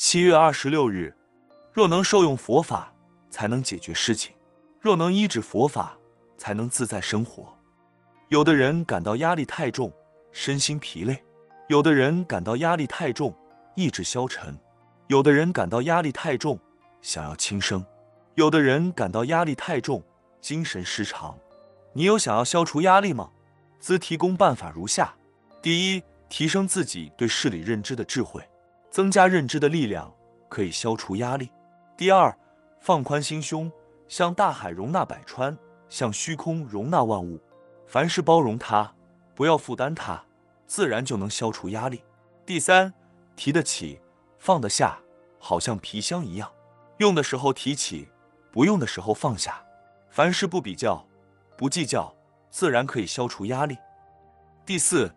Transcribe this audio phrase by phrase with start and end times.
[0.00, 1.12] 七月二十六日，
[1.72, 2.94] 若能受用佛法，
[3.30, 4.32] 才能解决事情；
[4.80, 5.98] 若能依止佛法，
[6.36, 7.52] 才能自在生活。
[8.28, 9.92] 有的人感到压力太重，
[10.30, 11.16] 身心疲累；
[11.66, 13.34] 有的人感到压力太重，
[13.74, 14.54] 意志消沉；
[15.08, 16.56] 有的人感到压力太重，
[17.02, 17.80] 想要轻生；
[18.36, 20.00] 有的人感到压力太重，
[20.40, 21.36] 精神失常。
[21.92, 23.28] 你有想要消除压力吗？
[23.80, 25.12] 兹提供办法如下：
[25.60, 28.40] 第一，提升自己对事理认知的智慧。
[28.90, 30.12] 增加认知的力量，
[30.48, 31.50] 可以消除压力。
[31.96, 32.36] 第二，
[32.80, 33.70] 放宽心胸，
[34.08, 35.56] 像大海容纳百川，
[35.88, 37.40] 像虚空容纳万物，
[37.86, 38.92] 凡事包容它，
[39.34, 40.22] 不要负担它，
[40.66, 42.02] 自然就能消除压力。
[42.46, 42.92] 第三，
[43.36, 44.00] 提得起，
[44.38, 44.98] 放得下，
[45.38, 46.50] 好像皮箱一样，
[46.98, 48.08] 用的时候提起，
[48.50, 49.62] 不用的时候放下。
[50.10, 51.06] 凡事不比较，
[51.56, 52.14] 不计较，
[52.50, 53.76] 自然可以消除压力。
[54.64, 55.14] 第四，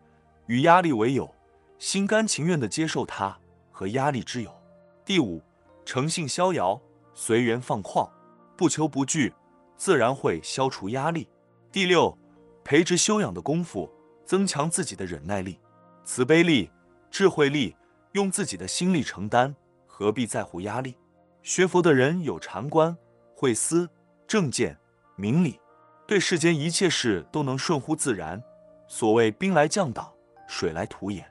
[0.47, 1.33] 与压力为友，
[1.79, 3.37] 心甘情愿地接受它。
[3.81, 4.55] 和压力之友。
[5.03, 5.41] 第五，
[5.83, 6.79] 诚信逍遥，
[7.15, 8.07] 随缘放旷，
[8.55, 9.33] 不求不惧，
[9.75, 11.27] 自然会消除压力。
[11.71, 12.15] 第六，
[12.63, 13.91] 培植修养的功夫，
[14.23, 15.57] 增强自己的忍耐力、
[16.05, 16.69] 慈悲力、
[17.09, 17.75] 智慧力，
[18.11, 19.55] 用自己的心力承担，
[19.87, 20.95] 何必在乎压力？
[21.41, 22.95] 学佛的人有禅观、
[23.35, 23.89] 慧思、
[24.27, 24.77] 正见、
[25.15, 25.59] 明理，
[26.05, 28.39] 对世间一切事都能顺乎自然。
[28.87, 30.13] 所谓兵来将挡，
[30.47, 31.25] 水来土掩，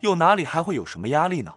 [0.00, 1.54] 又哪里还会有什么压力呢？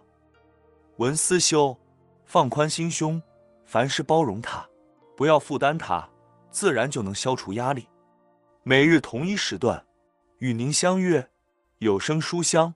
[0.98, 1.76] 文思修，
[2.24, 3.22] 放宽心胸，
[3.66, 4.66] 凡事包容他，
[5.14, 6.08] 不要负担他，
[6.50, 7.86] 自然就能消除压力。
[8.62, 9.84] 每日同一时段，
[10.38, 11.28] 与您相约
[11.78, 12.74] 有声书香。